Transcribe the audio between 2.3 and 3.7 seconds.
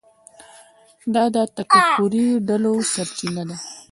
ډلو سرچینه ده.